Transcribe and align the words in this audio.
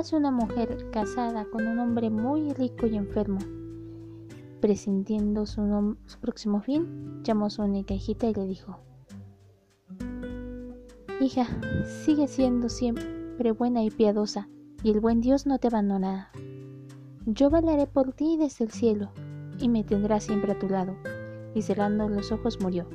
Una 0.00 0.30
mujer 0.30 0.90
casada 0.90 1.44
con 1.44 1.66
un 1.66 1.78
hombre 1.78 2.08
muy 2.08 2.54
rico 2.54 2.86
y 2.86 2.96
enfermo. 2.96 3.38
Presintiendo 4.58 5.44
su, 5.44 5.94
próximo 6.22 6.62
fin, 6.62 7.22
llamó 7.22 7.46
a 7.46 7.50
su 7.50 7.60
única 7.60 7.92
hijita 7.92 8.26
y 8.26 8.32
le 8.32 8.46
dijo: 8.46 8.78
Hija, 11.20 11.46
sigue 12.02 12.28
siendo 12.28 12.70
siempre 12.70 13.52
buena 13.52 13.84
y 13.84 13.90
piadosa, 13.90 14.48
y 14.82 14.90
el 14.90 15.00
buen 15.00 15.20
Dios 15.20 15.46
no 15.46 15.58
te 15.58 15.68
abandonará. 15.68 16.30
Yo 17.26 17.50
velaré 17.50 17.86
por 17.86 18.14
ti 18.14 18.38
desde 18.38 18.64
el 18.64 18.70
cielo, 18.70 19.10
y 19.58 19.68
me 19.68 19.84
tendrá 19.84 20.18
siempre 20.18 20.52
a 20.52 20.58
tu 20.58 20.70
lado. 20.70 20.96
Y 21.54 21.60
cerrando 21.60 22.08
los 22.08 22.32
ojos 22.32 22.58
murió. 22.62 22.88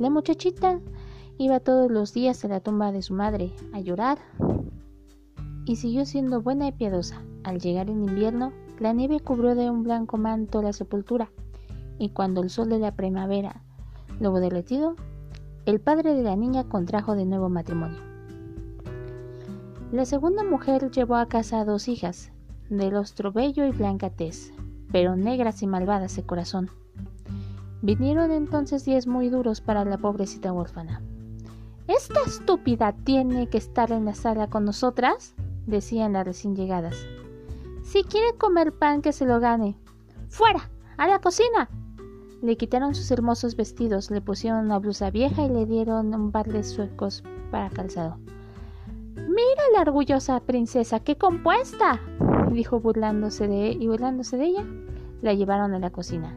La 0.00 0.10
muchachita 0.10 0.80
iba 1.38 1.60
todos 1.60 1.92
los 1.92 2.12
días 2.12 2.44
a 2.44 2.48
la 2.48 2.58
tumba 2.58 2.90
de 2.90 3.02
su 3.02 3.14
madre 3.14 3.54
a 3.72 3.78
llorar 3.78 4.18
y 5.68 5.76
siguió 5.76 6.06
siendo 6.06 6.40
buena 6.40 6.68
y 6.68 6.72
piadosa. 6.72 7.22
Al 7.44 7.60
llegar 7.60 7.90
el 7.90 7.98
invierno, 7.98 8.52
la 8.78 8.92
nieve 8.92 9.20
cubrió 9.20 9.54
de 9.54 9.70
un 9.70 9.82
blanco 9.82 10.16
manto 10.16 10.62
la 10.62 10.72
sepultura, 10.72 11.30
y 11.98 12.10
cuando 12.10 12.42
el 12.42 12.50
sol 12.50 12.68
de 12.68 12.78
la 12.78 12.94
primavera 12.94 13.62
lo 14.20 14.32
derretido, 14.32 14.96
el 15.66 15.80
padre 15.80 16.14
de 16.14 16.22
la 16.22 16.36
niña 16.36 16.64
contrajo 16.64 17.14
de 17.14 17.26
nuevo 17.26 17.48
matrimonio. 17.48 17.98
La 19.92 20.04
segunda 20.04 20.44
mujer 20.44 20.90
llevó 20.90 21.16
a 21.16 21.26
casa 21.26 21.60
a 21.60 21.64
dos 21.64 21.88
hijas, 21.88 22.30
de 22.70 22.90
rostro 22.90 23.32
bello 23.32 23.66
y 23.66 23.70
blanca 23.70 24.10
tez, 24.10 24.52
pero 24.92 25.16
negras 25.16 25.62
y 25.62 25.66
malvadas 25.66 26.16
de 26.16 26.24
corazón. 26.24 26.70
Vinieron 27.82 28.32
entonces 28.32 28.84
días 28.84 29.06
muy 29.06 29.28
duros 29.28 29.60
para 29.60 29.84
la 29.84 29.98
pobrecita 29.98 30.52
huérfana. 30.52 31.02
¿Esta 31.86 32.20
estúpida 32.26 32.92
tiene 32.92 33.48
que 33.48 33.58
estar 33.58 33.92
en 33.92 34.04
la 34.04 34.14
sala 34.14 34.48
con 34.48 34.64
nosotras? 34.64 35.34
Decían 35.68 36.14
las 36.14 36.24
recién 36.24 36.56
llegadas. 36.56 36.96
Si 37.82 38.02
quiere 38.04 38.36
comer 38.36 38.72
pan, 38.72 39.02
que 39.02 39.12
se 39.12 39.24
lo 39.24 39.40
gane. 39.40 39.78
¡Fuera! 40.28 40.70
¡A 40.96 41.08
la 41.08 41.20
cocina! 41.20 41.70
Le 42.42 42.56
quitaron 42.56 42.94
sus 42.94 43.10
hermosos 43.10 43.56
vestidos, 43.56 44.10
le 44.10 44.20
pusieron 44.20 44.66
una 44.66 44.78
blusa 44.78 45.10
vieja 45.10 45.44
y 45.44 45.48
le 45.48 45.66
dieron 45.66 46.14
un 46.14 46.30
par 46.30 46.46
de 46.46 46.62
suecos 46.64 47.24
para 47.50 47.70
calzado. 47.70 48.18
Mira 49.16 49.62
la 49.74 49.82
orgullosa 49.82 50.38
princesa, 50.40 51.00
qué 51.00 51.16
compuesta, 51.16 52.00
dijo 52.52 52.80
burlándose 52.80 53.48
de 53.48 53.70
y 53.70 53.88
burlándose 53.88 54.36
de 54.36 54.44
ella. 54.44 54.66
La 55.22 55.34
llevaron 55.34 55.74
a 55.74 55.78
la 55.78 55.90
cocina. 55.90 56.36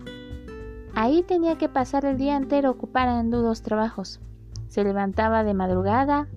Ahí 0.94 1.24
tenía 1.24 1.58
que 1.58 1.70
pasar 1.70 2.06
el 2.06 2.18
día 2.18 2.36
entero 2.36 2.72
ocupada 2.72 3.20
en 3.20 3.32
trabajos. 3.62 4.20
Se 4.68 4.84
levantaba 4.84 5.44
de 5.44 5.54
madrugada, 5.54 6.28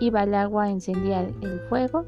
iba 0.00 0.20
al 0.20 0.34
agua, 0.34 0.70
encendía 0.70 1.22
el 1.22 1.60
fuego, 1.68 2.04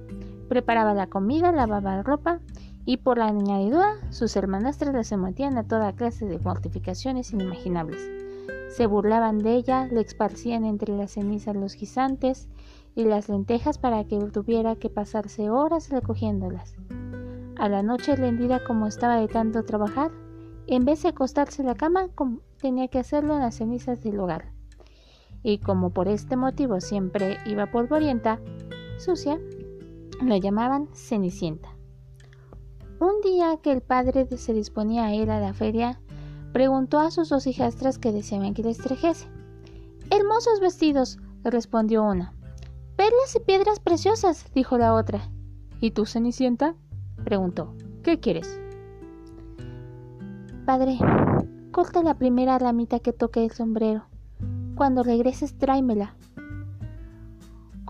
preparaba 0.50 0.94
la 0.94 1.06
comida, 1.06 1.52
lavaba 1.52 1.94
la 1.94 2.02
ropa 2.02 2.40
y 2.84 2.96
por 2.96 3.18
la 3.18 3.26
añadidura 3.26 3.94
sus 4.10 4.34
hermanastras 4.34 4.92
le 4.92 5.04
sometían 5.04 5.56
a 5.56 5.62
toda 5.62 5.92
clase 5.92 6.26
de 6.26 6.40
mortificaciones 6.40 7.32
inimaginables. 7.32 8.10
Se 8.68 8.86
burlaban 8.86 9.38
de 9.38 9.54
ella, 9.54 9.86
le 9.86 10.00
esparcían 10.00 10.64
entre 10.64 10.96
las 10.96 11.12
cenizas 11.12 11.54
los 11.54 11.76
guisantes 11.76 12.48
y 12.96 13.04
las 13.04 13.28
lentejas 13.28 13.78
para 13.78 14.02
que 14.02 14.18
tuviera 14.18 14.74
que 14.74 14.90
pasarse 14.90 15.50
horas 15.50 15.88
recogiéndolas. 15.88 16.74
A 17.56 17.68
la 17.68 17.84
noche 17.84 18.16
rendida 18.16 18.64
como 18.64 18.88
estaba 18.88 19.18
de 19.20 19.28
tanto 19.28 19.62
trabajar, 19.62 20.10
en 20.66 20.84
vez 20.84 21.04
de 21.04 21.10
acostarse 21.10 21.62
en 21.62 21.68
la 21.68 21.76
cama, 21.76 22.08
tenía 22.60 22.88
que 22.88 22.98
hacerlo 22.98 23.34
en 23.34 23.42
las 23.42 23.54
cenizas 23.54 24.02
del 24.02 24.18
hogar. 24.18 24.46
Y 25.44 25.58
como 25.58 25.90
por 25.90 26.08
este 26.08 26.34
motivo 26.34 26.80
siempre 26.80 27.38
iba 27.46 27.70
polvorienta, 27.70 28.40
sucia, 28.98 29.38
la 30.22 30.38
llamaban 30.38 30.88
Cenicienta. 30.92 31.70
Un 33.00 33.20
día 33.22 33.56
que 33.62 33.72
el 33.72 33.80
padre 33.80 34.26
se 34.36 34.52
disponía 34.52 35.06
a 35.06 35.14
ir 35.14 35.30
a 35.30 35.40
la 35.40 35.54
feria, 35.54 36.00
preguntó 36.52 36.98
a 36.98 37.10
sus 37.10 37.30
dos 37.30 37.46
hijastras 37.46 37.98
que 37.98 38.12
deseaban 38.12 38.52
que 38.52 38.62
les 38.62 38.78
trajese. 38.78 39.26
Hermosos 40.10 40.60
vestidos, 40.60 41.18
respondió 41.42 42.04
una. 42.04 42.34
Perlas 42.96 43.34
y 43.34 43.40
piedras 43.40 43.80
preciosas, 43.80 44.44
dijo 44.54 44.76
la 44.76 44.94
otra. 44.94 45.30
¿Y 45.80 45.92
tú, 45.92 46.04
Cenicienta? 46.04 46.74
preguntó. 47.24 47.74
¿Qué 48.02 48.20
quieres? 48.20 48.60
Padre, 50.66 50.98
corta 51.70 52.02
la 52.02 52.18
primera 52.18 52.58
ramita 52.58 52.98
que 52.98 53.14
toque 53.14 53.44
el 53.44 53.52
sombrero. 53.52 54.04
Cuando 54.74 55.02
regreses, 55.02 55.56
tráemela. 55.56 56.14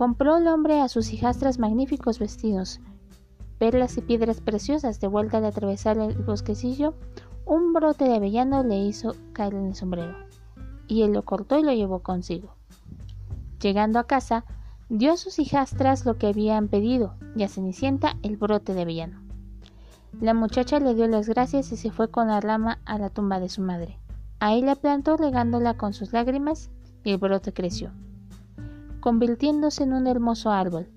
Compró 0.00 0.38
el 0.38 0.48
hombre 0.48 0.80
a 0.80 0.88
sus 0.88 1.12
hijastras 1.12 1.58
magníficos 1.58 2.18
vestidos, 2.18 2.80
perlas 3.58 3.98
y 3.98 4.00
piedras 4.00 4.40
preciosas. 4.40 4.98
De 4.98 5.08
vuelta 5.08 5.36
al 5.36 5.44
atravesar 5.44 5.98
el 5.98 6.14
bosquecillo, 6.14 6.94
un 7.44 7.74
brote 7.74 8.06
de 8.06 8.14
avellano 8.14 8.64
le 8.64 8.78
hizo 8.78 9.14
caer 9.34 9.52
en 9.52 9.66
el 9.66 9.74
sombrero, 9.74 10.16
y 10.88 11.02
él 11.02 11.12
lo 11.12 11.26
cortó 11.26 11.58
y 11.58 11.64
lo 11.64 11.74
llevó 11.74 11.98
consigo. 11.98 12.54
Llegando 13.60 13.98
a 13.98 14.06
casa, 14.06 14.46
dio 14.88 15.12
a 15.12 15.16
sus 15.18 15.38
hijastras 15.38 16.06
lo 16.06 16.16
que 16.16 16.28
habían 16.28 16.68
pedido, 16.68 17.16
y 17.36 17.42
a 17.42 17.48
Cenicienta 17.48 18.16
el 18.22 18.38
brote 18.38 18.72
de 18.72 18.80
avellano. 18.80 19.20
La 20.18 20.32
muchacha 20.32 20.80
le 20.80 20.94
dio 20.94 21.08
las 21.08 21.28
gracias 21.28 21.72
y 21.72 21.76
se 21.76 21.90
fue 21.90 22.10
con 22.10 22.28
la 22.28 22.40
rama 22.40 22.78
a 22.86 22.96
la 22.96 23.10
tumba 23.10 23.38
de 23.38 23.50
su 23.50 23.60
madre. 23.60 23.98
Ahí 24.38 24.62
la 24.62 24.76
plantó 24.76 25.18
regándola 25.18 25.76
con 25.76 25.92
sus 25.92 26.14
lágrimas 26.14 26.70
y 27.04 27.10
el 27.10 27.18
brote 27.18 27.52
creció 27.52 27.92
convirtiéndose 29.00 29.82
en 29.82 29.92
un 29.92 30.06
hermoso 30.06 30.50
árbol. 30.50 30.88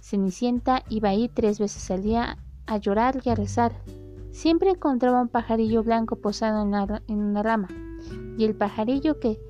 Cenicienta 0.00 0.82
iba 0.88 1.10
ahí 1.10 1.28
tres 1.28 1.58
veces 1.58 1.90
al 1.90 2.02
día 2.02 2.38
a 2.66 2.78
llorar 2.78 3.20
y 3.24 3.30
a 3.30 3.34
rezar. 3.34 3.72
Siempre 4.30 4.70
encontraba 4.70 5.22
un 5.22 5.28
pajarillo 5.28 5.82
blanco 5.82 6.16
posado 6.16 6.62
en 6.62 7.18
una, 7.18 7.42
rama, 7.42 7.68
y 8.36 8.44
el 8.44 8.54
pajarillo 8.54 9.18
que, 9.18 9.40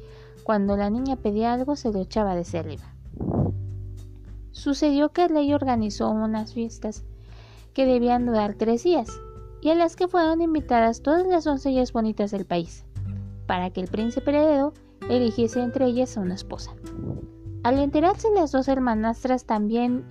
cuando 0.45 0.77
la 0.77 0.91
niña 0.91 1.17
pedía 1.17 1.53
algo, 1.53 1.77
se 1.77 1.93
lo 1.93 2.01
echaba 2.01 2.37
desde 2.37 2.59
arriba. 2.59 2.85
Sucedió 4.53 5.11
que 5.11 5.25
el 5.25 5.31
rey 5.31 5.53
organizó 5.53 6.11
unas 6.11 6.55
fiestas 6.55 7.05
que 7.75 7.85
debían 7.85 8.27
durar 8.27 8.55
tres 8.55 8.85
días, 8.85 9.09
y 9.61 9.71
a 9.71 9.75
las 9.75 9.97
que 9.97 10.09
fueron 10.09 10.41
invitadas 10.41 11.03
todas 11.03 11.27
las 11.27 11.45
doncellas 11.45 11.93
bonitas 11.93 12.31
del 12.31 12.47
país, 12.47 12.85
para 13.47 13.71
que 13.71 13.81
el 13.81 13.89
príncipe 13.89 14.31
heredero 14.31 14.73
eligiese 15.11 15.61
entre 15.61 15.87
ellas 15.87 16.17
a 16.17 16.21
una 16.21 16.35
esposa. 16.35 16.73
Al 17.67 17.81
enterarse 17.81 18.29
las 18.31 18.53
dos 18.53 18.69
hermanastras 18.69 19.45
también, 19.45 20.05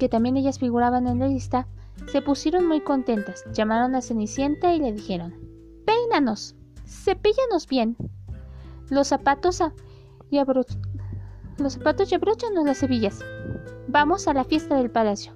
que 0.00 0.08
también 0.08 0.36
ellas 0.36 0.58
figuraban 0.58 1.06
en 1.06 1.20
la 1.20 1.28
lista, 1.28 1.68
se 2.08 2.22
pusieron 2.22 2.66
muy 2.66 2.80
contentas, 2.80 3.44
llamaron 3.52 3.94
a 3.94 4.02
Cenicienta 4.02 4.74
y 4.74 4.80
le 4.80 4.92
dijeron, 4.92 5.36
Peínanos, 5.86 6.56
cepíllanos 6.84 7.68
bien, 7.68 7.96
los 8.90 9.06
zapatos 9.06 9.62
y 10.28 10.40
los 11.58 11.72
zapatos 11.74 12.10
y 12.10 12.16
abróchanos 12.16 12.64
las 12.64 12.82
hebillas. 12.82 13.20
Vamos 13.86 14.26
a 14.26 14.34
la 14.34 14.42
fiesta 14.42 14.74
del 14.74 14.90
palacio. 14.90 15.34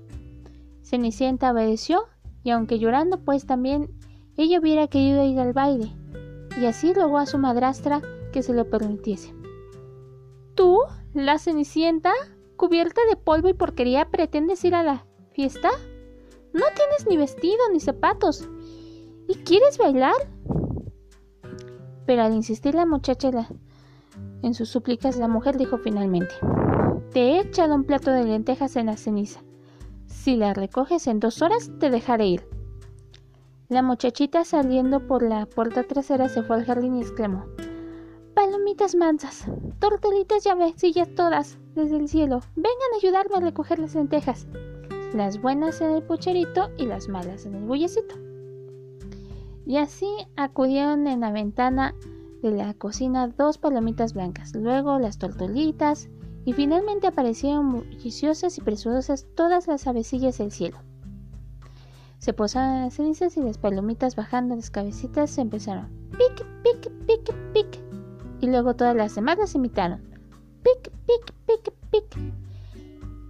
Cenicienta 0.82 1.53
obedeció 1.53 2.09
y 2.42 2.50
aunque 2.50 2.81
llorando 2.81 3.21
pues 3.21 3.47
también 3.47 3.88
ella 4.37 4.59
hubiera 4.59 4.88
querido 4.88 5.25
ir 5.25 5.38
al 5.38 5.53
baile 5.53 5.92
y 6.60 6.66
así 6.66 6.92
rogó 6.92 7.19
a 7.19 7.26
su 7.26 7.38
madrastra 7.38 8.03
que 8.32 8.42
se 8.42 8.53
lo 8.53 8.69
permitiese. 8.69 9.41
¿Tú, 10.54 10.78
la 11.14 11.38
Cenicienta, 11.38 12.12
cubierta 12.56 13.00
de 13.08 13.16
polvo 13.16 13.48
y 13.48 13.54
porquería, 13.54 14.10
pretendes 14.10 14.64
ir 14.64 14.74
a 14.74 14.82
la 14.82 15.06
fiesta? 15.32 15.70
No 16.52 16.64
tienes 16.76 17.06
ni 17.08 17.16
vestido 17.16 17.58
ni 17.72 17.80
zapatos. 17.80 18.48
¿Y 19.28 19.36
quieres 19.36 19.78
bailar? 19.78 20.14
Pero 22.04 22.22
al 22.22 22.34
insistir 22.34 22.74
la 22.74 22.84
muchacha 22.84 23.30
en 24.42 24.54
sus 24.54 24.68
súplicas, 24.68 25.16
la 25.16 25.28
mujer 25.28 25.56
dijo 25.56 25.78
finalmente, 25.78 26.34
Te 27.12 27.21
he 27.21 27.41
echado 27.41 27.74
un 27.74 27.84
plato 27.84 28.10
de 28.10 28.24
lentejas 28.24 28.77
en 28.77 28.86
la 28.86 28.97
ceniza. 28.97 29.41
Si 30.06 30.36
la 30.36 30.53
recoges 30.53 31.06
en 31.06 31.21
dos 31.21 31.41
horas, 31.41 31.71
te 31.78 31.88
dejaré 31.88 32.27
ir. 32.27 32.48
La 33.68 33.80
muchachita 33.80 34.44
saliendo 34.44 35.06
por 35.06 35.22
la 35.22 35.47
puerta 35.47 35.84
trasera 35.84 36.28
se 36.28 36.42
fue 36.42 36.56
al 36.56 36.66
jardín 36.66 36.97
y 36.97 37.00
exclamó, 37.00 37.47
Palomitas 38.34 38.94
mansas, 38.94 39.44
tortolitas 39.78 40.42
llavecillas 40.44 41.14
todas, 41.14 41.58
desde 41.74 41.98
el 41.98 42.08
cielo, 42.08 42.40
vengan 42.56 42.92
a 42.94 42.96
ayudarme 42.96 43.36
a 43.36 43.40
recoger 43.40 43.78
las 43.78 43.94
lentejas. 43.94 44.46
Las 45.12 45.40
buenas 45.42 45.82
en 45.82 45.90
el 45.90 46.02
pucherito 46.02 46.70
y 46.78 46.86
las 46.86 47.10
malas 47.10 47.44
en 47.44 47.56
el 47.56 47.64
bullecito. 47.64 48.14
Y 49.66 49.76
así 49.76 50.06
acudieron 50.36 51.06
en 51.08 51.20
la 51.20 51.30
ventana 51.30 51.94
de 52.42 52.52
la 52.52 52.72
cocina 52.72 53.28
dos 53.28 53.58
palomitas 53.58 54.14
blancas, 54.14 54.54
luego 54.54 54.98
las 54.98 55.18
tortolitas, 55.18 56.08
y 56.46 56.54
finalmente 56.54 57.08
aparecieron 57.08 57.70
bulliciosas 57.70 58.56
y 58.56 58.62
preciosas 58.62 59.26
todas 59.36 59.68
las 59.68 59.86
avecillas 59.86 60.38
del 60.38 60.52
cielo. 60.52 60.78
Se 62.16 62.32
posaron 62.32 62.80
las 62.80 62.94
cenizas 62.94 63.36
y 63.36 63.42
las 63.42 63.58
palomitas 63.58 64.16
bajando 64.16 64.56
las 64.56 64.70
cabecitas 64.70 65.30
se 65.30 65.42
empezaron. 65.42 65.90
Pic, 66.12 66.46
pic, 66.62 66.90
pic, 67.06 67.34
pic 67.52 67.81
y 68.42 68.48
luego 68.48 68.74
todas 68.74 68.94
las 68.94 69.15
demás 69.15 69.39
las 69.39 69.54
imitaron. 69.54 70.03
Pic, 70.62 70.91
pic, 71.06 71.33
pic, 71.47 71.72
pic. 71.91 72.34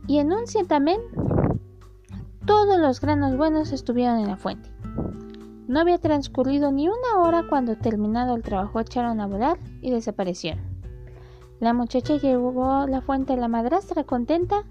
Y 0.08 0.18
en 0.18 0.32
un 0.32 0.46
ciertamen 0.48 1.00
todos 2.46 2.80
los 2.80 3.00
granos 3.00 3.36
buenos 3.36 3.70
estuvieron 3.72 4.18
en 4.18 4.26
la 4.26 4.36
fuente. 4.36 4.68
No 5.68 5.80
había 5.80 5.98
transcurrido 5.98 6.72
ni 6.72 6.88
una 6.88 7.20
hora 7.20 7.44
cuando 7.48 7.76
terminado 7.76 8.34
el 8.34 8.42
trabajo 8.42 8.80
echaron 8.80 9.20
a 9.20 9.26
volar 9.26 9.58
y 9.80 9.90
desaparecieron. 9.92 10.64
La 11.60 11.72
muchacha 11.72 12.16
llevó 12.16 12.86
la 12.88 13.00
fuente 13.02 13.34
a 13.34 13.36
la 13.36 13.48
madrastra 13.48 14.04
contenta 14.04 14.64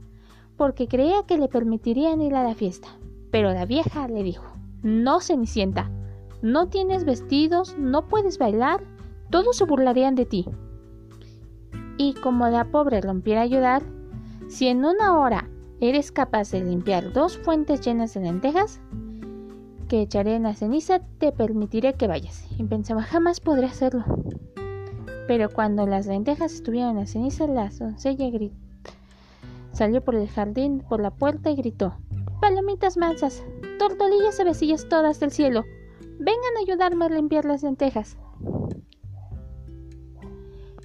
porque 0.58 0.88
creía 0.88 1.24
que 1.24 1.38
le 1.38 1.48
permitirían 1.48 2.22
ir 2.22 2.36
a 2.36 2.44
la 2.44 2.56
fiesta. 2.56 2.90
Pero 3.32 3.54
la 3.54 3.66
vieja 3.66 4.08
le 4.08 4.24
dijo, 4.24 4.46
no, 4.82 5.22
Cenicienta, 5.22 5.90
no 6.42 6.68
tienes 6.68 7.06
vestidos, 7.06 7.78
no 7.78 8.08
puedes 8.08 8.38
bailar, 8.38 8.84
todos 9.32 9.58
se 9.58 9.66
burlarían 9.66 10.16
de 10.16 10.26
ti. 10.26 10.46
Y 11.98 12.14
como 12.14 12.48
la 12.50 12.66
pobre 12.66 13.02
rompiera 13.02 13.42
a 13.42 13.46
ayudar, 13.46 13.84
si 14.48 14.68
en 14.68 14.86
una 14.86 15.18
hora 15.18 15.50
eres 15.80 16.12
capaz 16.12 16.52
de 16.52 16.64
limpiar 16.64 17.12
dos 17.14 17.38
fuentes 17.38 17.82
llenas 17.82 18.14
de 18.14 18.22
lentejas, 18.22 18.80
que 19.88 20.02
echaré 20.02 20.36
en 20.36 20.44
la 20.44 20.56
ceniza, 20.56 21.00
te 21.18 21.32
permitiré 21.32 21.94
que 21.96 22.08
vayas. 22.08 22.48
Y 22.58 22.64
pensaba, 22.64 23.02
jamás 23.02 23.40
podré 23.42 23.66
hacerlo. 23.66 24.06
Pero 25.28 25.50
cuando 25.50 25.86
las 25.86 26.08
lentejas 26.08 26.54
estuvieron 26.54 26.92
en 26.92 26.98
la 26.98 27.06
ceniza, 27.08 27.48
la 27.48 27.70
doncella 27.70 28.30
gritó. 28.30 28.56
Salió 29.74 30.02
por 30.02 30.16
el 30.16 30.30
jardín, 30.30 30.84
por 30.88 31.02
la 31.02 31.12
puerta 31.12 31.50
y 31.50 31.56
gritó, 31.56 31.96
Palomitas 32.40 32.98
mansas, 32.98 33.44
tortolillas 33.80 34.40
y 34.40 34.44
besillas 34.44 34.88
todas 34.90 35.20
del 35.20 35.32
cielo, 35.32 35.64
vengan 36.20 36.58
a 36.58 36.62
ayudarme 36.62 37.06
a 37.06 37.10
limpiar 37.10 37.46
las 37.46 37.64
lentejas. 37.64 38.18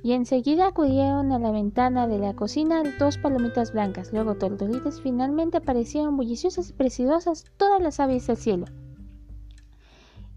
Y 0.06 0.12
enseguida 0.12 0.68
acudieron 0.68 1.32
a 1.32 1.40
la 1.40 1.50
ventana 1.50 2.06
de 2.06 2.20
la 2.20 2.32
cocina 2.34 2.80
dos 2.96 3.18
palomitas 3.18 3.72
blancas, 3.72 4.12
luego 4.12 4.36
tortolitas, 4.36 5.00
finalmente 5.00 5.56
aparecieron 5.56 6.16
bulliciosas 6.16 6.70
y 6.70 6.74
preciosas 6.74 7.42
todas 7.56 7.82
las 7.82 7.98
aves 7.98 8.24
del 8.28 8.36
cielo. 8.36 8.66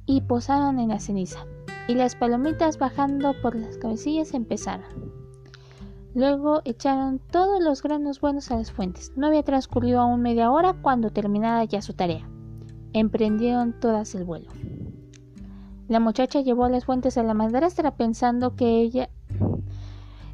Y 0.07 0.21
posaron 0.21 0.79
en 0.79 0.89
la 0.89 0.99
ceniza, 0.99 1.45
y 1.87 1.93
las 1.93 2.15
palomitas 2.15 2.79
bajando 2.79 3.35
por 3.43 3.55
las 3.55 3.77
cabecillas 3.77 4.33
empezaron. 4.33 4.87
Luego 6.15 6.61
echaron 6.65 7.19
todos 7.19 7.61
los 7.63 7.83
granos 7.83 8.21
buenos 8.21 8.49
a 8.49 8.55
las 8.55 8.71
fuentes. 8.71 9.13
No 9.17 9.27
había 9.27 9.43
transcurrido 9.43 9.99
aún 9.99 10.23
media 10.23 10.49
hora 10.49 10.73
cuando 10.81 11.11
terminada 11.11 11.63
ya 11.65 11.83
su 11.83 11.93
tarea. 11.93 12.27
Emprendieron 12.93 13.79
todas 13.79 14.15
el 14.15 14.23
vuelo. 14.23 14.49
La 15.87 15.99
muchacha 15.99 16.41
llevó 16.41 16.67
las 16.69 16.85
fuentes 16.85 17.19
a 17.19 17.23
la 17.23 17.35
madrastra 17.35 17.95
pensando 17.97 18.55
que 18.55 18.81
ella 18.81 19.11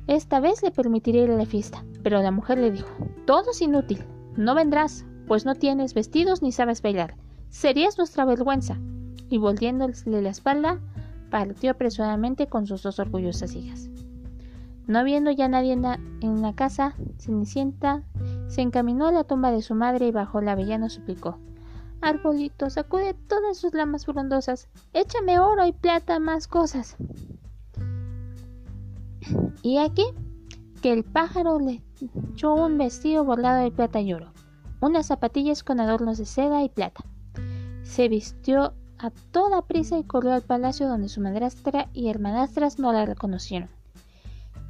esta 0.07 0.40
vez 0.40 0.62
le 0.62 0.72
permitiría 0.72 1.24
ir 1.24 1.31
a 1.31 1.38
la 1.38 1.46
fiesta, 1.46 1.84
pero 2.04 2.22
la 2.22 2.31
mujer 2.31 2.60
le 2.60 2.72
dijo, 2.72 2.90
todo 3.25 3.52
es 3.52 3.62
inútil, 3.62 4.06
no 4.38 4.54
vendrás, 4.54 5.06
pues 5.28 5.46
no 5.46 5.56
tienes 5.56 5.94
vestidos 5.94 6.42
ni 6.42 6.52
sabes 6.52 6.81
bailar, 6.81 7.16
serías 7.50 7.98
nuestra 7.98 8.25
vergüenza. 8.25 8.78
Y 9.28 9.40
volviéndole 9.40 10.22
la 10.22 10.30
espalda, 10.30 10.80
partió 11.31 11.72
apresuradamente 11.72 12.48
con 12.48 12.68
sus 12.68 12.84
dos 12.84 13.00
orgullosas 13.00 13.56
hijas. 13.56 13.90
No 14.88 15.00
habiendo 15.00 15.31
ya 15.31 15.48
nadie 15.48 15.74
en 15.74 16.42
la, 16.42 16.54
casa, 16.54 16.94
Cenicienta 17.18 18.04
se 18.48 18.62
encaminó 18.62 19.08
a 19.08 19.12
la 19.12 19.24
tumba 19.24 19.51
de 19.51 19.63
su 19.63 19.74
madre 19.74 20.08
y 20.08 20.12
bajo 20.12 20.42
la 20.42 20.51
avellana 20.51 20.90
suplicó. 20.90 21.40
Arbolito, 22.01 22.69
sacude 22.69 23.16
todas 23.16 23.58
sus 23.58 23.74
lamas 23.74 24.06
frondosas, 24.06 24.68
échame 24.94 25.40
oro 25.40 25.66
y 25.66 25.72
plata 25.72 26.19
más 26.19 26.48
cosas. 26.48 26.98
Y 29.62 29.77
aquí 29.77 30.04
que 30.81 30.92
el 30.94 31.04
pájaro 31.04 31.60
le 31.60 31.81
echó 32.31 32.54
un 32.54 32.77
vestido 32.77 33.24
bordado 33.24 33.63
de 33.63 33.72
plata 33.72 34.01
y 34.01 34.13
oro, 34.13 34.31
unas 34.81 35.07
zapatillas 35.07 35.63
con 35.63 35.80
adornos 35.80 36.18
de 36.18 36.25
seda 36.25 36.63
y 36.63 36.69
plata. 36.69 37.04
Se 37.83 38.07
vistió 38.07 38.74
a 38.98 39.10
toda 39.31 39.62
prisa 39.63 39.98
y 39.98 40.04
corrió 40.04 40.33
al 40.33 40.42
palacio 40.42 40.88
donde 40.88 41.10
su 41.10 41.22
madrastra 41.22 41.89
y 41.94 42.10
hermanastras 42.10 42.80
no 42.80 42.94
la 42.94 43.06
reconocieron 43.06 43.69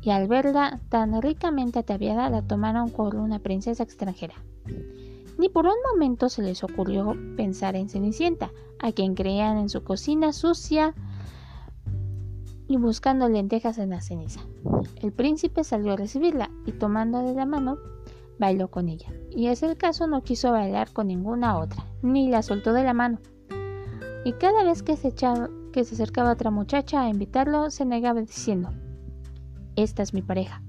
y 0.05 0.11
al 0.11 0.27
verla 0.27 0.79
tan 0.89 1.19
ricamente 1.19 1.79
ataviada 1.79 2.29
la 2.29 2.43
tomaron 2.43 2.91
por 2.91 3.15
una 3.15 3.39
princesa 3.39 3.81
extranjera. 3.81 4.35
Ni 5.39 5.49
por 5.49 5.65
un 5.65 5.73
momento 5.91 6.29
se 6.29 6.43
les 6.43 6.63
ocurrió 6.63 7.17
pensar 7.35 7.75
en 7.75 7.89
Cenicienta, 7.89 8.51
a 8.79 8.91
quien 8.91 9.15
creían 9.15 9.57
en 9.57 9.67
su 9.67 9.83
cocina 9.83 10.31
sucia 10.31 10.93
y 12.67 12.77
buscando 12.77 13.29
lentejas 13.29 13.77
en 13.77 13.91
la 13.91 14.01
ceniza. 14.01 14.41
El 15.01 15.12
príncipe 15.12 15.63
salió 15.63 15.94
a 15.94 15.97
recibirla 15.97 16.50
y 16.65 16.71
tomando 16.71 17.19
de 17.19 17.33
la 17.33 17.45
mano, 17.45 17.77
bailó 18.39 18.69
con 18.69 18.89
ella. 18.89 19.12
Y 19.31 19.47
es 19.47 19.63
el 19.63 19.77
caso 19.77 20.07
no 20.07 20.23
quiso 20.23 20.51
bailar 20.51 20.91
con 20.91 21.07
ninguna 21.07 21.57
otra, 21.57 21.85
ni 22.01 22.29
la 22.29 22.41
soltó 22.41 22.73
de 22.73 22.83
la 22.83 22.94
mano. 22.94 23.19
Y 24.23 24.33
cada 24.33 24.63
vez 24.63 24.81
que 24.81 24.97
se, 24.97 25.09
echaba, 25.09 25.50
que 25.71 25.83
se 25.83 25.95
acercaba 25.95 26.31
otra 26.31 26.51
muchacha 26.51 27.01
a 27.01 27.09
invitarlo, 27.09 27.69
se 27.69 27.85
negaba 27.85 28.21
diciendo, 28.21 28.69
esta 29.75 30.03
es 30.03 30.13
mi 30.13 30.21
pareja. 30.21 30.62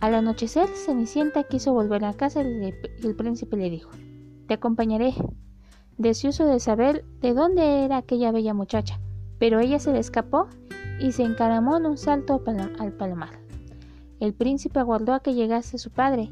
Al 0.00 0.14
anochecer, 0.14 0.68
Cenicienta 0.68 1.44
quiso 1.44 1.72
volver 1.72 2.04
a 2.04 2.14
casa 2.14 2.42
y 2.42 2.74
el 3.04 3.14
príncipe 3.14 3.56
le 3.56 3.70
dijo, 3.70 3.90
Te 4.48 4.54
acompañaré, 4.54 5.14
deseoso 5.96 6.44
de 6.44 6.58
saber 6.58 7.04
de 7.20 7.34
dónde 7.34 7.84
era 7.84 7.98
aquella 7.98 8.32
bella 8.32 8.54
muchacha, 8.54 9.00
pero 9.42 9.58
ella 9.58 9.80
se 9.80 9.92
le 9.92 9.98
escapó 9.98 10.46
y 11.00 11.10
se 11.10 11.24
encaramó 11.24 11.76
en 11.76 11.86
un 11.86 11.96
salto 11.98 12.40
al 12.78 12.92
palomar. 12.92 13.40
El 14.20 14.34
príncipe 14.34 14.78
aguardó 14.78 15.14
a 15.14 15.20
que 15.20 15.34
llegase 15.34 15.78
su 15.78 15.90
padre 15.90 16.30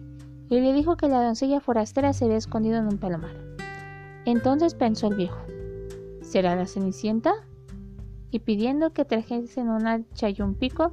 y 0.49 0.61
le 0.61 0.73
dijo 0.73 0.97
que 0.97 1.09
la 1.09 1.21
doncella 1.21 1.59
forastera 1.59 2.13
se 2.13 2.27
había 2.27 2.37
escondido 2.37 2.77
en 2.77 2.87
un 2.87 2.99
palomar. 2.99 3.35
Entonces 4.27 4.75
pensó 4.75 5.09
el 5.09 5.17
viejo, 5.17 5.41
¿será 6.23 6.55
la 6.55 6.69
Cenicienta? 6.69 7.33
Y 8.31 8.39
pidiendo 8.39 8.93
que 8.93 9.05
trajesen 9.05 9.71
un 9.71 9.89
hacha 9.89 10.29
y 10.29 10.41
un 10.41 10.55
pico, 10.55 10.93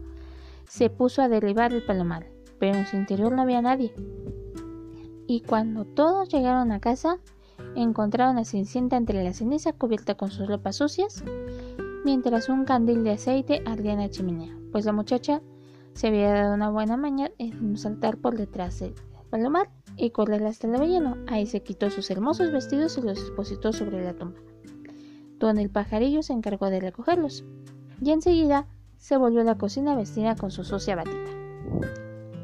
se 0.67 0.89
puso 0.89 1.21
a 1.21 1.29
derribar 1.29 1.71
el 1.71 1.85
palomar, 1.85 2.25
pero 2.57 2.79
en 2.79 2.87
su 2.87 2.95
interior 2.95 3.31
no 3.31 3.43
había 3.43 3.61
nadie. 3.61 3.93
Y 5.27 5.41
cuando 5.41 5.85
todos 5.85 6.29
llegaron 6.29 6.71
a 6.71 6.79
casa, 6.79 7.19
encontraron 7.75 8.39
a 8.39 8.45
Cenicienta 8.45 8.97
entre 8.97 9.23
la 9.23 9.33
ceniza 9.33 9.71
cubierta 9.71 10.15
con 10.15 10.31
sus 10.31 10.47
ropas 10.47 10.77
sucias, 10.77 11.23
mientras 12.07 12.47
un 12.47 12.63
candil 12.63 13.03
de 13.03 13.11
aceite 13.11 13.61
ardía 13.65 13.91
en 13.91 13.99
la 13.99 14.09
chimenea, 14.09 14.57
pues 14.71 14.85
la 14.85 14.93
muchacha 14.93 15.41
se 15.91 16.07
había 16.07 16.31
dado 16.31 16.55
una 16.55 16.69
buena 16.69 16.95
maña 16.95 17.31
en 17.37 17.75
saltar 17.75 18.15
por 18.15 18.37
detrás 18.37 18.79
del 18.79 18.95
palomar 19.29 19.69
y 19.97 20.11
correr 20.11 20.45
hasta 20.45 20.67
el 20.67 20.75
avellano. 20.75 21.17
Ahí 21.27 21.45
se 21.47 21.63
quitó 21.63 21.89
sus 21.89 22.09
hermosos 22.09 22.53
vestidos 22.53 22.97
y 22.97 23.01
los 23.01 23.21
depositó 23.21 23.73
sobre 23.73 24.05
la 24.05 24.13
tumba, 24.13 24.39
donde 25.37 25.63
el 25.63 25.69
pajarillo 25.69 26.23
se 26.23 26.31
encargó 26.31 26.69
de 26.69 26.79
recogerlos. 26.79 27.43
Y 28.01 28.11
enseguida 28.11 28.67
se 28.95 29.17
volvió 29.17 29.41
a 29.41 29.43
la 29.43 29.57
cocina 29.57 29.93
vestida 29.93 30.37
con 30.37 30.49
su 30.49 30.63
sucia 30.63 30.95
batita. 30.95 31.31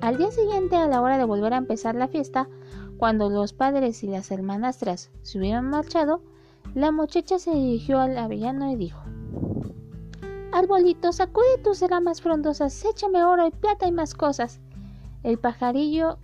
Al 0.01 0.17
día 0.17 0.29
siguiente, 0.31 0.75
a 0.75 0.87
la 0.87 1.01
hora 1.01 1.17
de 1.17 1.23
volver 1.23 1.53
a 1.53 1.57
empezar 1.57 1.95
la 1.95 2.09
fiesta, 2.09 2.49
cuando 2.97 3.29
los 3.29 3.53
padres 3.53 4.03
y 4.03 4.07
las 4.07 4.29
hermanastras 4.29 5.09
se 5.21 5.39
hubieron 5.39 5.69
marchado, 5.69 6.21
la 6.75 6.91
muchacha 6.91 7.39
se 7.39 7.51
dirigió 7.51 8.01
al 8.01 8.17
avellano 8.17 8.69
y 8.69 8.75
dijo: 8.75 8.99
Arbolito, 10.53 11.11
sacude 11.11 11.57
tus 11.63 11.81
ramas 11.81 12.21
frondosas, 12.21 12.85
échame 12.85 13.23
oro 13.23 13.47
y 13.47 13.49
plata 13.49 13.87
y 13.87 13.91
más 13.91 14.13
cosas. 14.13 14.59
El 15.23 15.39
pajarillo 15.39 16.19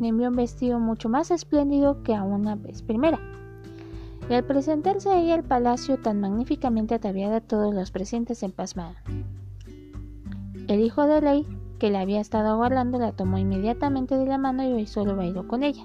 le 0.00 0.08
envió 0.08 0.28
un 0.28 0.36
vestido 0.36 0.78
mucho 0.78 1.08
más 1.08 1.32
espléndido 1.32 2.00
que 2.04 2.14
a 2.14 2.22
una 2.22 2.54
vez 2.54 2.82
primera. 2.82 3.18
Y 4.30 4.34
al 4.34 4.44
presentarse 4.44 5.10
ahí 5.10 5.32
al 5.32 5.42
palacio 5.42 5.98
tan 5.98 6.20
magníficamente 6.20 6.94
ataviada, 6.94 7.40
todos 7.40 7.74
los 7.74 7.90
presentes 7.90 8.38
se 8.38 8.46
empasmaron. 8.46 8.94
El 10.68 10.80
hijo 10.80 11.08
de 11.08 11.20
Ley, 11.20 11.46
que 11.80 11.90
la 11.90 12.00
había 12.00 12.20
estado 12.20 12.50
aguardando, 12.50 13.00
la 13.00 13.10
tomó 13.10 13.38
inmediatamente 13.38 14.16
de 14.16 14.26
la 14.26 14.38
mano 14.38 14.62
y 14.62 14.72
hoy 14.72 14.86
solo 14.86 15.16
bailó 15.16 15.48
con 15.48 15.64
ella. 15.64 15.84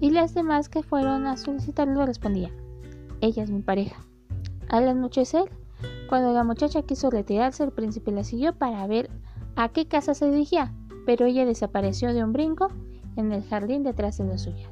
Y 0.00 0.10
las 0.10 0.34
demás 0.34 0.68
que 0.68 0.82
fueron 0.82 1.28
a 1.28 1.36
solicitarlo 1.36 2.04
respondían, 2.04 2.52
ella 3.20 3.44
es 3.44 3.50
mi 3.50 3.62
pareja. 3.62 4.02
Al 4.68 4.88
anochecer, 4.88 5.44
cuando 6.10 6.32
la 6.32 6.42
muchacha 6.42 6.82
quiso 6.82 7.08
retirarse, 7.08 7.62
el 7.62 7.70
príncipe 7.70 8.10
la 8.10 8.24
siguió 8.24 8.52
para 8.52 8.84
ver 8.88 9.08
a 9.54 9.68
qué 9.68 9.86
casa 9.86 10.12
se 10.12 10.28
dirigía, 10.28 10.74
pero 11.06 11.24
ella 11.24 11.46
desapareció 11.46 12.12
de 12.12 12.24
un 12.24 12.32
brinco 12.32 12.66
en 13.14 13.30
el 13.30 13.44
jardín 13.44 13.84
detrás 13.84 14.18
de 14.18 14.24
la 14.24 14.36
suya. 14.36 14.68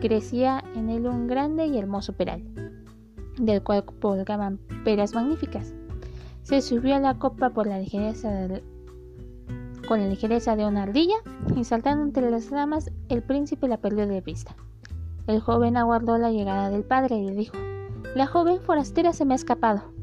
Crecía 0.00 0.64
en 0.74 0.90
él 0.90 1.06
un 1.06 1.28
grande 1.28 1.68
y 1.68 1.78
hermoso 1.78 2.14
peral, 2.14 2.42
del 3.38 3.62
cual 3.62 3.84
colgaban 3.84 4.58
peras 4.82 5.14
magníficas. 5.14 5.74
Se 6.42 6.60
subió 6.60 6.96
a 6.96 7.00
la 7.00 7.20
copa 7.20 7.50
por 7.50 7.68
la 7.68 7.78
ligereza 7.78 8.48
con 9.86 10.00
la 10.00 10.08
ligereza 10.08 10.56
de 10.56 10.66
una 10.66 10.82
ardilla 10.82 11.18
y 11.54 11.62
saltando 11.62 12.02
entre 12.02 12.32
las 12.32 12.50
ramas 12.50 12.90
el 13.08 13.22
príncipe 13.22 13.68
la 13.68 13.76
perdió 13.76 14.08
de 14.08 14.22
vista. 14.22 14.56
El 15.28 15.38
joven 15.38 15.76
aguardó 15.76 16.18
la 16.18 16.32
llegada 16.32 16.68
del 16.68 16.82
padre 16.82 17.16
y 17.16 17.26
le 17.26 17.34
dijo, 17.34 17.56
La 18.16 18.26
joven 18.26 18.60
forastera 18.60 19.12
se 19.12 19.24
me 19.24 19.34
ha 19.34 19.36
escapado. 19.36 19.97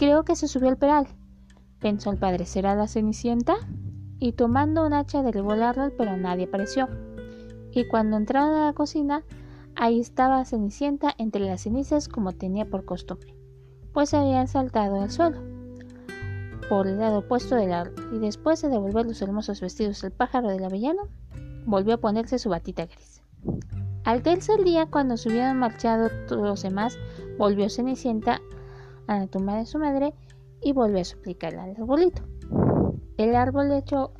Creo 0.00 0.24
que 0.24 0.34
se 0.34 0.48
subió 0.48 0.68
al 0.68 0.78
peral. 0.78 1.06
Pensó 1.78 2.10
el 2.10 2.18
padre, 2.18 2.46
¿será 2.46 2.74
la 2.74 2.88
cenicienta? 2.88 3.54
Y 4.18 4.32
tomando 4.32 4.84
un 4.84 4.94
hacha 4.94 5.22
derribó 5.22 5.54
el 5.54 5.62
árbol, 5.62 5.94
pero 5.96 6.16
nadie 6.16 6.46
apareció. 6.46 6.88
Y 7.70 7.86
cuando 7.86 8.16
entraron 8.16 8.54
a 8.56 8.66
la 8.66 8.72
cocina, 8.72 9.22
Ahí 9.76 10.00
estaba 10.00 10.44
Cenicienta 10.44 11.14
entre 11.16 11.46
las 11.46 11.62
cenizas 11.62 12.08
como 12.08 12.32
tenía 12.32 12.66
por 12.66 12.84
costumbre, 12.84 13.34
pues 13.94 14.12
habían 14.12 14.46
saltado 14.48 15.00
al 15.00 15.10
suelo 15.10 15.40
por 16.68 16.86
el 16.86 16.98
lado 16.98 17.20
opuesto 17.20 17.56
del 17.56 17.72
árbol 17.72 18.10
y 18.14 18.18
después 18.18 18.60
de 18.62 18.68
devolver 18.68 19.06
los 19.06 19.22
hermosos 19.22 19.60
vestidos 19.60 20.02
del 20.02 20.12
pájaro 20.12 20.48
del 20.48 20.62
avellano, 20.62 21.08
volvió 21.64 21.94
a 21.94 22.00
ponerse 22.00 22.38
su 22.38 22.50
batita 22.50 22.86
gris. 22.86 23.22
Al 24.04 24.22
tercer 24.22 24.62
día, 24.62 24.86
cuando 24.86 25.16
se 25.16 25.30
hubieran 25.30 25.58
marchado 25.58 26.10
todos 26.28 26.42
los 26.42 26.62
demás, 26.62 26.96
volvió 27.38 27.68
Cenicienta 27.70 28.40
a 29.10 29.18
la 29.18 29.26
tumba 29.26 29.56
de 29.56 29.66
su 29.66 29.78
madre 29.78 30.14
y 30.62 30.72
volvió 30.72 31.00
a 31.00 31.04
suplicarle 31.04 31.58
al 31.58 31.70
arbolito. 31.70 32.22
El 33.16 33.34
árbol 33.34 33.68
le 33.68 33.78
echó 33.78 34.12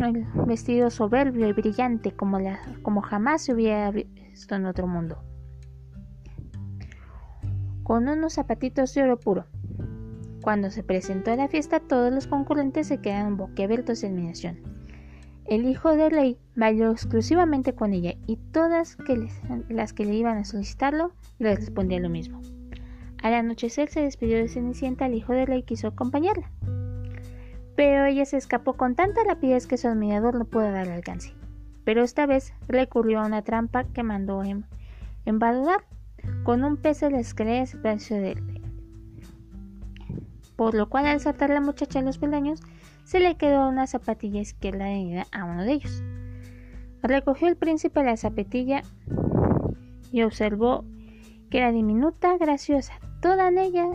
el 0.00 0.26
vestido 0.46 0.90
soberbio 0.90 1.48
y 1.48 1.52
brillante 1.52 2.10
como, 2.10 2.38
como 2.82 3.02
jamás 3.02 3.42
se 3.42 3.54
hubiera 3.54 3.90
visto 3.92 4.56
en 4.56 4.66
otro 4.66 4.88
mundo, 4.88 5.22
con 7.84 8.08
unos 8.08 8.34
zapatitos 8.34 8.92
de 8.94 9.04
oro 9.04 9.18
puro. 9.18 9.46
Cuando 10.42 10.70
se 10.70 10.82
presentó 10.82 11.30
a 11.30 11.36
la 11.36 11.46
fiesta, 11.46 11.78
todos 11.78 12.12
los 12.12 12.26
concurrentes 12.26 12.88
se 12.88 12.98
quedaron 12.98 13.36
boquiabiertos 13.36 14.00
de 14.00 14.08
admiración. 14.08 14.58
El 15.44 15.66
hijo 15.66 15.94
de 15.94 16.10
rey 16.10 16.38
bailó 16.56 16.90
exclusivamente 16.90 17.74
con 17.74 17.92
ella 17.92 18.14
y 18.26 18.38
todas 18.38 18.96
las 19.68 19.92
que 19.92 20.04
le 20.04 20.14
iban 20.14 20.38
a 20.38 20.44
solicitarlo 20.44 21.12
le 21.38 21.54
respondían 21.54 22.02
lo 22.02 22.08
mismo. 22.08 22.40
Al 23.22 23.34
anochecer 23.34 23.88
se 23.88 24.00
despidió 24.00 24.36
de 24.36 24.48
Cenicienta, 24.48 25.06
el 25.06 25.14
hijo 25.14 25.32
de 25.32 25.46
rey 25.46 25.62
quiso 25.62 25.88
acompañarla 25.88 26.50
pero 27.74 28.04
ella 28.04 28.24
se 28.24 28.36
escapó 28.36 28.74
con 28.74 28.94
tanta 28.94 29.24
rapidez 29.24 29.66
que 29.66 29.76
su 29.76 29.88
admirador 29.88 30.34
no 30.34 30.44
pudo 30.44 30.70
dar 30.70 30.88
alcance. 30.88 31.34
Pero 31.84 32.02
esta 32.02 32.26
vez 32.26 32.52
recurrió 32.68 33.20
a 33.20 33.26
una 33.26 33.42
trampa 33.42 33.84
que 33.84 34.02
mandó 34.02 34.44
en 34.44 34.64
embadudar. 35.24 35.84
Con 36.44 36.62
un 36.62 36.76
peso 36.76 37.06
de 37.06 37.12
las 37.12 37.28
escaleras 37.28 37.76
se 37.98 38.14
de 38.14 38.32
él. 38.32 38.62
Por 40.54 40.74
lo 40.74 40.88
cual 40.88 41.06
al 41.06 41.18
saltar 41.18 41.50
la 41.50 41.60
muchacha 41.60 41.98
en 41.98 42.04
los 42.04 42.18
peldaños, 42.18 42.60
se 43.04 43.18
le 43.18 43.36
quedó 43.36 43.68
una 43.68 43.88
zapatilla 43.88 44.40
izquierda 44.40 44.88
herida 44.88 45.26
a 45.32 45.44
uno 45.44 45.64
de 45.64 45.72
ellos. 45.72 46.04
Recogió 47.02 47.48
el 47.48 47.56
príncipe 47.56 48.04
la 48.04 48.16
zapatilla 48.16 48.82
y 50.12 50.22
observó 50.22 50.84
que 51.50 51.58
era 51.58 51.72
diminuta, 51.72 52.38
graciosa, 52.38 52.92
toda 53.22 53.48
en 53.48 53.56
ella 53.56 53.86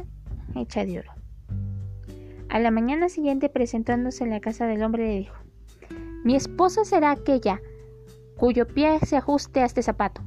hecha 0.55 0.85
de 0.85 0.99
oro. 0.99 1.11
A 2.49 2.59
la 2.59 2.71
mañana 2.71 3.09
siguiente, 3.09 3.49
presentándose 3.49 4.23
en 4.23 4.31
la 4.31 4.39
casa 4.39 4.65
del 4.65 4.81
hombre, 4.81 5.07
le 5.07 5.19
dijo, 5.19 5.35
Mi 6.23 6.35
esposa 6.35 6.85
será 6.85 7.11
aquella 7.11 7.61
cuyo 8.37 8.65
pie 8.65 8.99
se 9.05 9.17
ajuste 9.17 9.61
a 9.61 9.65
este 9.65 9.83
zapato. 9.83 10.21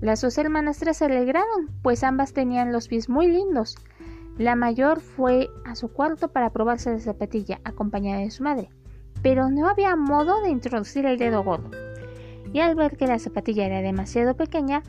Las 0.00 0.22
dos 0.22 0.38
hermanastras 0.38 0.96
se 0.96 1.04
alegraron, 1.04 1.70
pues 1.82 2.02
ambas 2.02 2.32
tenían 2.32 2.72
los 2.72 2.88
pies 2.88 3.08
muy 3.08 3.28
lindos. 3.28 3.76
La 4.38 4.56
mayor 4.56 5.00
fue 5.00 5.48
a 5.64 5.74
su 5.74 5.92
cuarto 5.92 6.28
para 6.28 6.50
probarse 6.50 6.92
la 6.92 7.00
zapatilla, 7.00 7.60
acompañada 7.64 8.20
de 8.20 8.30
su 8.30 8.42
madre, 8.42 8.70
pero 9.22 9.50
no 9.50 9.68
había 9.68 9.96
modo 9.96 10.40
de 10.42 10.50
introducir 10.50 11.04
el 11.06 11.18
dedo 11.18 11.42
gordo. 11.42 11.70
Y 12.52 12.60
al 12.60 12.74
ver 12.74 12.96
que 12.96 13.06
la 13.06 13.18
zapatilla 13.18 13.66
era 13.66 13.82
demasiado 13.82 14.34
pequeña, 14.34 14.82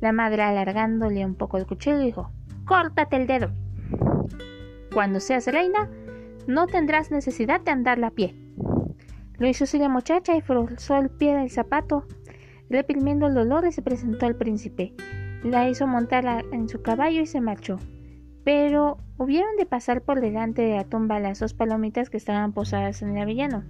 la 0.00 0.12
madre 0.12 0.42
alargándole 0.42 1.24
un 1.24 1.34
poco 1.34 1.58
el 1.58 1.66
cuchillo 1.66 1.98
dijo, 1.98 2.30
Córtate 2.64 3.16
el 3.16 3.26
dedo. 3.26 3.50
Cuando 4.92 5.20
seas 5.20 5.46
reina, 5.46 5.90
no 6.46 6.66
tendrás 6.66 7.10
necesidad 7.10 7.60
de 7.60 7.70
andar 7.70 8.02
a 8.04 8.10
pie. 8.10 8.34
Lo 9.38 9.46
hizo 9.46 9.64
así 9.64 9.78
la 9.78 9.88
muchacha 9.88 10.36
y 10.36 10.40
forzó 10.40 10.96
el 10.96 11.10
pie 11.10 11.36
del 11.36 11.50
zapato. 11.50 12.06
Reprimiendo 12.68 13.26
el 13.26 13.34
dolor 13.34 13.66
y 13.66 13.72
se 13.72 13.82
presentó 13.82 14.26
al 14.26 14.36
príncipe. 14.36 14.94
La 15.42 15.68
hizo 15.68 15.86
montar 15.86 16.44
en 16.52 16.68
su 16.68 16.82
caballo 16.82 17.20
y 17.20 17.26
se 17.26 17.40
marchó. 17.40 17.78
Pero 18.44 18.98
hubieron 19.18 19.56
de 19.56 19.66
pasar 19.66 20.02
por 20.02 20.20
delante 20.20 20.62
de 20.62 20.76
la 20.76 20.84
tumba 20.84 21.20
las 21.20 21.40
dos 21.40 21.54
palomitas 21.54 22.10
que 22.10 22.16
estaban 22.16 22.52
posadas 22.52 23.02
en 23.02 23.16
el 23.16 23.22
avellano 23.22 23.64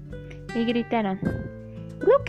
y 0.55 0.65
gritaron: 0.65 1.19
¡Look 2.01 2.25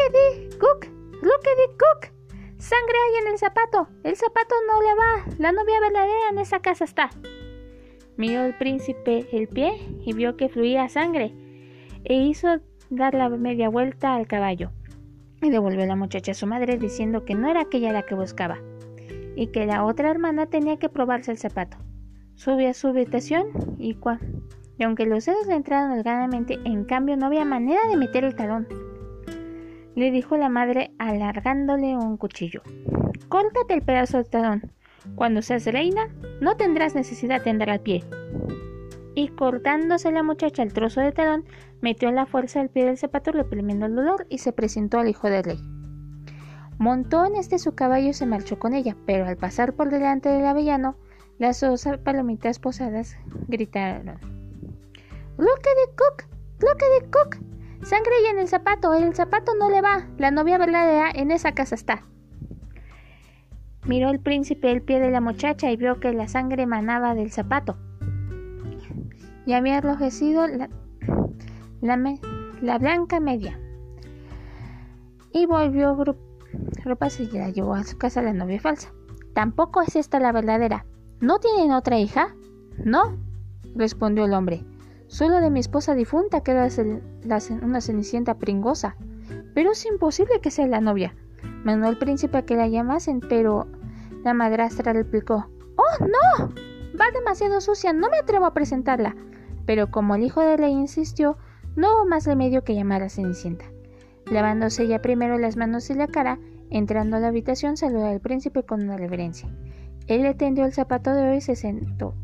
cook! 0.60 0.88
¡Look 1.22 1.77
cook! 1.77 2.20
¡Sangre 2.62 2.94
hay 2.94 3.24
en 3.25 3.32
el 3.32 3.39
zapato! 3.39 3.88
¡El 4.03 4.15
zapato 4.15 4.53
no 4.68 4.82
le 4.84 4.94
va! 4.94 5.36
¡La 5.39 5.51
novia 5.51 5.80
verdadera 5.80 6.30
en 6.30 6.38
esa 6.38 6.60
casa 6.60 6.84
está! 6.84 7.10
Miró 8.18 8.44
el 8.44 8.56
príncipe 8.56 9.27
el 9.32 9.48
pie 9.48 9.74
y 10.06 10.13
vio 10.13 10.38
que 10.38 10.48
fluía 10.48 10.88
sangre, 10.88 11.34
e 12.03 12.13
hizo 12.13 12.60
dar 12.91 13.15
la 13.15 13.30
media 13.30 13.68
vuelta 13.68 14.13
al 14.13 14.27
caballo. 14.27 14.70
Y 15.41 15.50
devolvió 15.50 15.88
la 15.88 15.96
muchacha 15.96 16.34
a 16.34 16.36
su 16.36 16.46
madre 16.46 16.77
diciendo 16.77 17.25
que 17.25 17.34
no 17.34 17.50
era 17.50 17.62
aquella 17.62 17.91
la 17.91 18.03
que 18.03 18.13
buscaba, 18.13 18.60
y 19.36 19.48
que 19.48 19.65
la 19.65 19.84
otra 19.84 20.12
hermana 20.12 20.46
tenía 20.46 20.77
que 20.77 20.88
probarse 20.88 21.32
el 21.32 21.39
zapato. 21.39 21.77
Subió 22.36 22.70
a 22.70 22.75
su 22.75 22.89
habitación 22.89 23.48
y, 23.80 23.98
y 24.77 24.84
aunque 24.84 25.08
los 25.08 25.25
dedos 25.25 25.48
le 25.48 25.56
entraron 25.56 25.98
holgadamente, 25.98 26.60
en 26.63 26.86
cambio 26.86 27.18
no 27.18 27.25
había 27.25 27.44
manera 27.44 27.88
de 27.88 27.98
meter 27.98 28.24
el 28.24 28.36
talón. 28.36 28.68
Le 29.95 30.12
dijo 30.12 30.38
la 30.38 30.50
madre 30.50 30.91
alargándole 31.00 31.98
un 31.98 32.17
cuchillo. 32.17 32.62
Córtate 33.27 33.74
el 33.74 33.81
pedazo 33.81 34.17
de 34.17 34.24
talón. 34.24 34.71
Cuando 35.15 35.41
seas 35.41 35.65
reina, 35.65 36.07
no 36.39 36.55
tendrás 36.55 36.95
necesidad 36.95 37.43
de 37.43 37.50
andar 37.50 37.69
al 37.69 37.81
pie. 37.81 38.03
Y 39.15 39.27
cortándose 39.29 40.12
la 40.12 40.24
muchacha 40.24 40.63
el 40.63 40.74
trozo 40.74 41.01
de 41.01 41.12
talón, 41.12 41.43
metió 41.81 42.12
la 42.12 42.25
fuerza 42.25 42.62
al 42.62 42.69
pie 42.69 42.86
del 42.86 42.98
zapato 42.98 43.31
reprimiendo 43.31 43.86
el 43.86 43.95
dolor 43.95 44.25
y 44.29 44.38
se 44.38 44.53
presentó 44.53 45.00
al 45.00 45.10
hijo 45.10 45.29
del 45.29 45.43
rey. 45.43 45.60
Montó 46.77 47.25
en 47.25 47.36
este 47.36 47.60
su 47.60 47.75
caballo 47.75 48.10
y 48.10 48.13
se 48.13 48.25
marchó 48.25 48.57
con 48.57 48.74
ella, 48.74 48.95
pero 49.05 49.25
al 49.25 49.38
pasar 49.38 49.74
por 49.74 49.89
delante 49.89 50.29
del 50.29 50.45
avellano, 50.45 50.95
las 51.38 51.60
dos 51.60 51.88
palomitas 52.03 52.60
posadas 52.60 53.17
gritaron: 53.48 54.17
¡Loque 55.38 55.69
de 55.69 55.95
Cook! 55.95 56.25
¡Loque 56.60 56.86
de 57.00 57.12
Cook! 57.12 57.50
¡Sangre 57.83 58.11
hay 58.19 58.31
en 58.33 58.39
el 58.39 58.47
zapato! 58.47 58.93
¡El 58.93 59.15
zapato 59.15 59.53
no 59.55 59.69
le 59.69 59.81
va! 59.81 60.07
La 60.17 60.29
novia 60.31 60.57
verdadera 60.57 61.09
en 61.13 61.31
esa 61.31 61.53
casa 61.53 61.75
está. 61.75 62.03
Miró 63.85 64.09
el 64.09 64.19
príncipe 64.19 64.71
el 64.71 64.83
pie 64.83 65.00
de 65.00 65.09
la 65.09 65.21
muchacha 65.21 65.71
y 65.71 65.77
vio 65.77 66.00
que 66.00 66.13
la 66.13 66.27
sangre 66.27 66.67
manaba 66.67 67.15
del 67.15 67.31
zapato. 67.31 67.77
Y 69.47 69.53
había 69.53 69.77
enrojecido 69.77 70.45
la, 70.47 70.69
la, 71.81 72.77
blanca 72.77 73.19
media. 73.19 73.59
Y 75.33 75.47
volvió 75.47 75.97
ropa 76.83 77.07
y 77.17 77.38
la 77.38 77.50
llevó 77.50 77.73
a 77.73 77.83
su 77.83 77.97
casa 77.97 78.21
la 78.21 78.33
novia 78.33 78.59
falsa. 78.59 78.93
Tampoco 79.33 79.81
es 79.81 79.95
esta 79.95 80.19
la 80.19 80.31
verdadera. 80.31 80.85
¿No 81.19 81.39
tienen 81.39 81.71
otra 81.71 81.97
hija? 81.97 82.35
No, 82.83 83.17
respondió 83.75 84.25
el 84.25 84.33
hombre. 84.33 84.63
Solo 85.12 85.41
de 85.41 85.50
mi 85.50 85.60
esposa 85.60 85.94
difunta 85.94 86.39
queda 86.39 86.70
una 87.62 87.82
cenicienta 87.82 88.36
pringosa. 88.36 88.96
Pero 89.53 89.74
es 89.74 89.86
imposible 89.86 90.39
que 90.41 90.51
sea 90.51 90.68
la 90.68 90.80
novia. 90.80 91.13
Mandó 91.65 91.88
al 91.88 91.98
príncipe 91.98 92.38
a 92.38 92.46
que 92.46 92.56
la 92.56 92.70
llamasen, 92.70 93.20
pero 93.20 93.68
la 94.24 94.34
madrastra 94.34 94.94
replicó: 94.94 95.50
¡Oh, 95.75 96.06
no! 96.06 96.53
Va 96.98 97.12
demasiado 97.13 97.60
sucia, 97.60 97.91
no 97.91 98.10
me 98.10 98.20
atrevo 98.20 98.46
a 98.46 98.53
presentarla. 98.53 99.18
Pero 99.65 99.91
como 99.91 100.15
el 100.15 100.24
hijo 100.24 100.39
de 100.39 100.58
ley 100.58 100.72
insistió, 100.72 101.38
no 101.75 101.94
hubo 101.94 102.06
más 102.06 102.25
remedio 102.25 102.63
que 102.63 102.74
llamar 102.74 103.03
a 103.03 103.10
Cenicienta. 103.10 103.65
Lavándose 104.27 104.84
ella 104.84 105.01
primero 105.01 105.38
las 105.38 105.58
manos 105.58 105.89
y 105.89 105.94
la 105.94 106.08
cara, 106.08 106.39
entrando 106.70 107.18
a 107.18 107.20
la 107.20 107.27
habitación, 107.27 107.75
saludó 107.75 108.06
al 108.06 108.22
príncipe 108.22 108.63
con 108.63 108.82
una 108.82 108.96
reverencia. 108.96 109.50
Él 110.08 110.22
le 110.22 110.36
tendió 110.36 110.63
el 110.63 110.72
zapato 110.72 111.13
de 111.13 111.24
oro 111.24 111.36
y 111.36 111.41
se 111.41 111.58
sentó. 111.58 112.15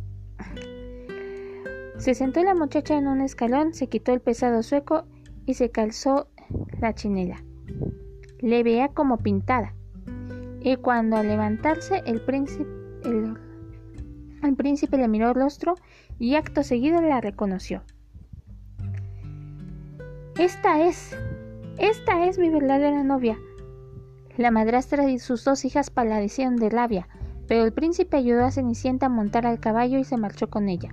Se 1.97 2.13
sentó 2.13 2.43
la 2.43 2.55
muchacha 2.55 2.97
en 2.97 3.07
un 3.07 3.21
escalón, 3.21 3.73
se 3.73 3.87
quitó 3.87 4.13
el 4.13 4.21
pesado 4.21 4.63
sueco 4.63 5.05
y 5.45 5.55
se 5.55 5.71
calzó 5.71 6.29
la 6.79 6.93
chinela 6.93 7.43
le 8.39 8.63
veía 8.63 8.89
como 8.89 9.17
pintada. 9.17 9.73
Y 10.61 10.75
cuando 10.77 11.17
al 11.17 11.27
levantarse 11.27 12.03
el 12.05 12.21
príncipe, 12.21 12.67
el, 13.05 14.55
príncipe 14.55 14.97
le 14.97 15.07
miró 15.07 15.29
el 15.29 15.35
rostro 15.35 15.75
y 16.19 16.35
acto 16.35 16.63
seguido 16.63 17.01
la 17.01 17.21
reconoció. 17.21 17.83
Esta 20.37 20.85
es, 20.85 21.17
esta 21.77 22.25
es 22.25 22.37
mi 22.37 22.49
verdadera 22.49 23.03
novia. 23.03 23.37
La 24.35 24.51
madrastra 24.51 25.09
y 25.09 25.19
sus 25.19 25.43
dos 25.43 25.65
hijas 25.65 25.89
paladecieron 25.89 26.57
de 26.57 26.71
labia, 26.71 27.07
pero 27.47 27.63
el 27.63 27.73
príncipe 27.73 28.17
ayudó 28.17 28.45
a 28.45 28.51
Cenicienta 28.51 29.07
a 29.07 29.09
montar 29.09 29.47
al 29.47 29.59
caballo 29.59 29.97
y 29.97 30.03
se 30.03 30.17
marchó 30.17 30.49
con 30.49 30.69
ella. 30.69 30.89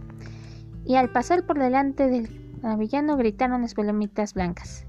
Y 0.85 0.97
al 0.97 1.11
pasar 1.11 1.47
por 1.47 1.59
delante 1.59 2.09
del 2.09 2.29
avellano 2.63 3.17
gritaron 3.17 3.63
las 3.63 3.75
palomitas 3.75 4.35
blancas. 4.35 4.87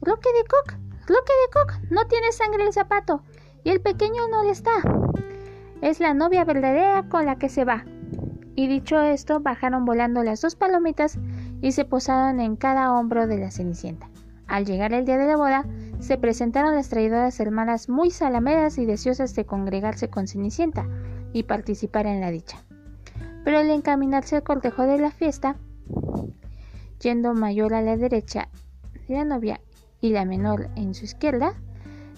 ¡Roque 0.00 0.28
de 0.32 0.44
Cook! 0.48 0.78
Luke 1.08 1.32
de 1.44 1.52
Cook 1.52 1.90
no 1.90 2.06
tiene 2.06 2.32
sangre 2.32 2.64
el 2.64 2.72
zapato 2.72 3.22
y 3.62 3.70
el 3.70 3.80
pequeño 3.80 4.28
no 4.30 4.42
le 4.44 4.50
está. 4.50 4.72
Es 5.82 6.00
la 6.00 6.14
novia 6.14 6.44
verdadera 6.44 7.08
con 7.08 7.26
la 7.26 7.36
que 7.36 7.48
se 7.48 7.64
va. 7.64 7.84
Y 8.56 8.68
dicho 8.68 9.00
esto, 9.00 9.40
bajaron 9.40 9.84
volando 9.84 10.22
las 10.22 10.40
dos 10.40 10.54
palomitas 10.54 11.18
y 11.60 11.72
se 11.72 11.84
posaron 11.84 12.40
en 12.40 12.56
cada 12.56 12.92
hombro 12.92 13.26
de 13.26 13.38
la 13.38 13.50
Cenicienta. 13.50 14.08
Al 14.46 14.64
llegar 14.64 14.92
el 14.92 15.04
día 15.04 15.18
de 15.18 15.26
la 15.26 15.36
boda, 15.36 15.66
se 15.98 16.18
presentaron 16.18 16.74
las 16.74 16.88
traidoras 16.88 17.40
hermanas 17.40 17.88
muy 17.88 18.10
salameras 18.10 18.78
y 18.78 18.84
deseosas 18.84 19.34
de 19.34 19.44
congregarse 19.46 20.08
con 20.08 20.28
Cenicienta 20.28 20.86
y 21.32 21.44
participar 21.44 22.06
en 22.06 22.20
la 22.20 22.30
dicha. 22.30 22.64
Pero 23.44 23.58
al 23.58 23.70
encaminarse 23.70 24.36
al 24.36 24.42
cortejo 24.42 24.82
de 24.82 24.98
la 24.98 25.10
fiesta, 25.10 25.56
yendo 27.00 27.34
mayor 27.34 27.74
a 27.74 27.82
la 27.82 27.96
derecha 27.96 28.48
de 29.06 29.14
la 29.14 29.24
novia 29.24 29.60
y 30.00 30.10
la 30.10 30.24
menor 30.24 30.70
en 30.76 30.94
su 30.94 31.04
izquierda, 31.04 31.54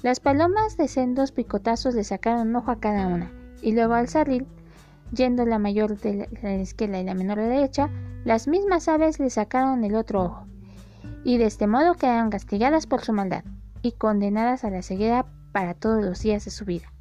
las 0.03 0.21
palomas 0.21 0.77
de 0.77 0.89
sendos 0.89 1.33
picotazos 1.33 1.95
le 1.95 2.05
sacaron 2.05 2.49
un 2.49 2.57
ojo 2.57 2.71
a 2.71 2.79
cada 2.79 3.09
una, 3.09 3.33
y 3.61 3.73
luego 3.73 3.95
al 3.95 4.09
salir, 4.09 4.47
yendo 5.13 5.45
la 5.45 5.59
mayor 5.59 5.99
de 5.99 6.29
la 6.43 6.55
izquierda 6.55 7.01
y 7.01 7.05
la 7.05 7.15
menor 7.15 7.39
de 7.39 7.49
la 7.49 7.55
derecha, 7.55 7.91
las 8.25 8.47
mismas 8.47 8.89
aves 8.89 9.19
le 9.19 9.31
sacaron 9.31 9.85
el 9.85 9.95
otro 9.95 10.25
ojo, 10.25 10.47
y 11.25 11.39
de 11.39 11.47
este 11.47 11.67
modo 11.67 11.95
quedaron 11.95 12.31
castigadas 12.31 12.87
por 12.87 13.03
su 13.03 13.13
maldad 13.13 13.45
y 13.83 13.93
condenadas 13.93 14.65
a 14.65 14.71
la 14.71 14.83
ceguera 14.83 15.27
para 15.53 15.75
todos 15.75 16.05
los 16.05 16.21
días 16.21 16.45
de 16.45 16.51
su 16.51 16.65
vida. 16.65 16.93